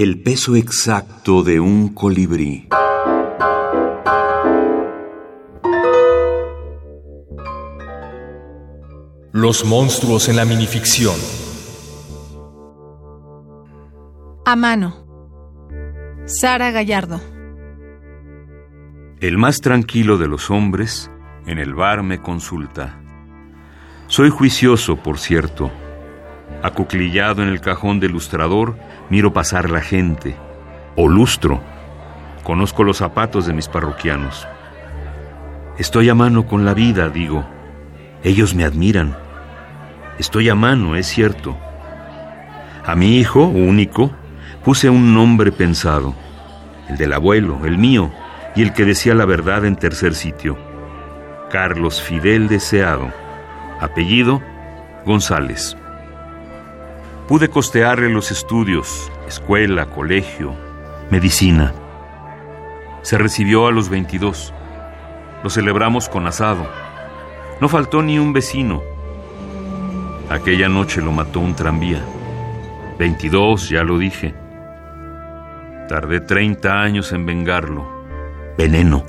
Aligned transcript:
El 0.00 0.22
peso 0.22 0.54
exacto 0.54 1.42
de 1.42 1.58
un 1.58 1.92
colibrí. 1.92 2.68
Los 9.32 9.64
monstruos 9.64 10.28
en 10.28 10.36
la 10.36 10.44
minificción. 10.44 11.16
A 14.46 14.54
mano. 14.54 15.04
Sara 16.26 16.70
Gallardo. 16.70 17.20
El 19.18 19.36
más 19.36 19.60
tranquilo 19.60 20.16
de 20.16 20.28
los 20.28 20.48
hombres 20.48 21.10
en 21.44 21.58
el 21.58 21.74
bar 21.74 22.04
me 22.04 22.22
consulta. 22.22 23.02
Soy 24.06 24.30
juicioso, 24.30 24.94
por 24.94 25.18
cierto. 25.18 25.72
Acuclillado 26.62 27.42
en 27.42 27.48
el 27.48 27.60
cajón 27.60 28.00
del 28.00 28.12
lustrador, 28.12 28.76
miro 29.10 29.32
pasar 29.32 29.70
la 29.70 29.80
gente. 29.80 30.36
O 30.96 31.08
lustro. 31.08 31.60
Conozco 32.42 32.82
los 32.82 32.96
zapatos 32.96 33.46
de 33.46 33.52
mis 33.52 33.68
parroquianos. 33.68 34.46
Estoy 35.78 36.08
a 36.08 36.14
mano 36.14 36.46
con 36.46 36.64
la 36.64 36.74
vida, 36.74 37.08
digo. 37.08 37.44
Ellos 38.24 38.54
me 38.54 38.64
admiran. 38.64 39.16
Estoy 40.18 40.48
a 40.48 40.56
mano, 40.56 40.96
es 40.96 41.06
cierto. 41.06 41.56
A 42.84 42.96
mi 42.96 43.18
hijo 43.18 43.44
único 43.44 44.10
puse 44.64 44.90
un 44.90 45.14
nombre 45.14 45.52
pensado, 45.52 46.14
el 46.88 46.96
del 46.96 47.12
abuelo, 47.12 47.60
el 47.64 47.78
mío, 47.78 48.10
y 48.56 48.62
el 48.62 48.72
que 48.72 48.84
decía 48.84 49.14
la 49.14 49.24
verdad 49.24 49.64
en 49.64 49.76
tercer 49.76 50.14
sitio. 50.14 50.58
Carlos 51.50 52.02
Fidel 52.02 52.48
Deseado, 52.48 53.12
apellido 53.80 54.42
González. 55.06 55.76
Pude 57.28 57.50
costearle 57.50 58.08
los 58.08 58.30
estudios, 58.30 59.12
escuela, 59.26 59.84
colegio, 59.84 60.54
medicina. 61.10 61.74
Se 63.02 63.18
recibió 63.18 63.66
a 63.66 63.70
los 63.70 63.90
22. 63.90 64.54
Lo 65.44 65.50
celebramos 65.50 66.08
con 66.08 66.26
asado. 66.26 66.66
No 67.60 67.68
faltó 67.68 68.02
ni 68.02 68.18
un 68.18 68.32
vecino. 68.32 68.82
Aquella 70.30 70.70
noche 70.70 71.02
lo 71.02 71.12
mató 71.12 71.40
un 71.40 71.54
tranvía. 71.54 72.02
22, 72.98 73.68
ya 73.68 73.84
lo 73.84 73.98
dije. 73.98 74.34
Tardé 75.86 76.20
30 76.20 76.80
años 76.80 77.12
en 77.12 77.26
vengarlo. 77.26 77.86
Veneno. 78.56 79.04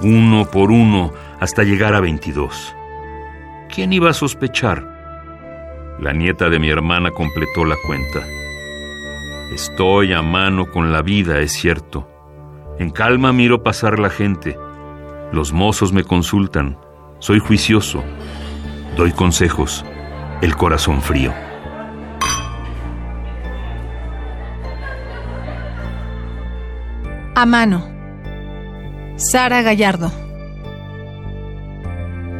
Uno 0.00 0.48
por 0.48 0.70
uno 0.70 1.12
hasta 1.40 1.64
llegar 1.64 1.94
a 1.94 2.00
22. 2.00 2.76
¿Quién 3.68 3.92
iba 3.92 4.10
a 4.10 4.14
sospechar? 4.14 5.01
La 6.02 6.12
nieta 6.12 6.50
de 6.50 6.58
mi 6.58 6.68
hermana 6.68 7.12
completó 7.12 7.64
la 7.64 7.76
cuenta. 7.86 8.26
Estoy 9.54 10.12
a 10.12 10.20
mano 10.20 10.68
con 10.68 10.90
la 10.90 11.00
vida, 11.00 11.38
es 11.38 11.52
cierto. 11.52 12.08
En 12.80 12.90
calma 12.90 13.32
miro 13.32 13.62
pasar 13.62 14.00
la 14.00 14.10
gente. 14.10 14.58
Los 15.30 15.52
mozos 15.52 15.92
me 15.92 16.02
consultan. 16.02 16.76
Soy 17.20 17.38
juicioso. 17.38 18.02
Doy 18.96 19.12
consejos. 19.12 19.84
El 20.40 20.56
corazón 20.56 21.02
frío. 21.02 21.32
A 27.36 27.46
mano. 27.46 27.86
Sara 29.14 29.62
Gallardo. 29.62 30.21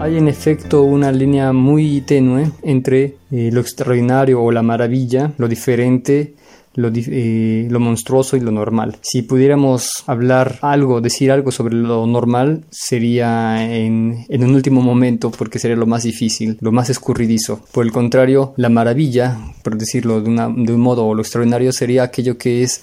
Hay 0.02 0.18
en 0.18 0.26
efecto 0.26 0.82
una 0.82 1.12
línea 1.12 1.52
muy 1.52 2.00
tenue 2.00 2.50
entre 2.64 3.18
eh, 3.30 3.50
lo 3.52 3.60
extraordinario 3.60 4.42
o 4.42 4.50
la 4.50 4.60
maravilla, 4.60 5.32
lo 5.38 5.46
diferente, 5.46 6.34
lo, 6.74 6.90
eh, 6.92 7.68
lo, 7.70 7.78
monstruoso 7.78 8.36
y 8.36 8.40
lo 8.40 8.50
normal. 8.50 8.96
Si 9.00 9.22
pudiéramos 9.22 10.02
hablar 10.08 10.58
algo, 10.60 11.00
decir 11.00 11.30
algo 11.30 11.52
sobre 11.52 11.76
lo 11.76 12.04
normal, 12.08 12.64
sería 12.68 13.64
en, 13.72 14.26
un 14.28 14.54
último 14.56 14.82
momento 14.82 15.30
porque 15.30 15.60
sería 15.60 15.76
lo 15.76 15.86
más 15.86 16.02
difícil, 16.02 16.58
lo 16.60 16.72
más 16.72 16.90
escurridizo. 16.90 17.60
Por 17.70 17.86
el 17.86 17.92
contrario, 17.92 18.54
la 18.56 18.70
maravilla, 18.70 19.38
por 19.62 19.78
decirlo 19.78 20.20
de, 20.20 20.30
un 20.30 20.80
modo, 20.80 21.06
o 21.06 21.14
lo 21.14 21.22
extraordinario 21.22 21.70
sería 21.70 22.02
aquello 22.02 22.36
que 22.36 22.64
es 22.64 22.82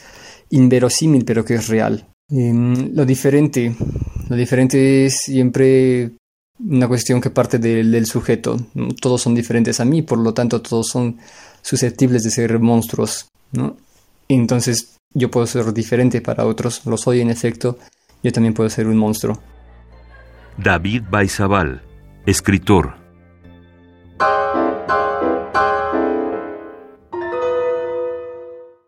inverosímil 0.51 1.25
pero 1.25 1.43
que 1.43 1.55
es 1.55 1.67
real. 1.67 2.05
Eh, 2.31 2.89
lo 2.93 3.05
diferente, 3.05 3.75
lo 4.29 4.37
diferente 4.37 5.07
es 5.07 5.17
siempre 5.23 6.11
una 6.59 6.87
cuestión 6.87 7.21
que 7.21 7.29
parte 7.29 7.57
del 7.57 8.05
sujeto. 8.05 8.57
Todos 9.01 9.21
son 9.21 9.33
diferentes 9.35 9.79
a 9.79 9.85
mí, 9.85 10.01
por 10.01 10.19
lo 10.19 10.33
tanto 10.33 10.61
todos 10.61 10.87
son 10.87 11.17
susceptibles 11.61 12.23
de 12.23 12.31
ser 12.31 12.59
monstruos. 12.59 13.29
¿no? 13.51 13.77
Entonces 14.27 14.97
yo 15.13 15.31
puedo 15.31 15.47
ser 15.47 15.73
diferente 15.73 16.21
para 16.21 16.45
otros, 16.45 16.85
lo 16.85 16.97
soy 16.97 17.21
en 17.21 17.29
efecto, 17.29 17.77
yo 18.21 18.31
también 18.31 18.53
puedo 18.53 18.69
ser 18.69 18.87
un 18.87 18.97
monstruo. 18.97 19.41
David 20.57 21.03
Baizabal, 21.09 21.81
escritor, 22.25 22.98